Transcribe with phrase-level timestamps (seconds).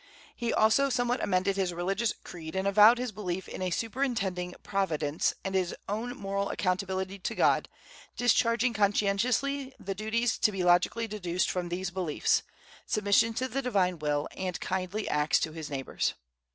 [0.35, 5.35] He also somewhat amended his religious creed, and avowed his belief in a superintending Providence
[5.45, 7.69] and his own moral accountability to God,
[8.17, 12.41] discharging conscientiously the duties to be logically deduced from these beliefs,
[12.87, 16.15] submission to the Divine will, and kindly acts to his neighbors.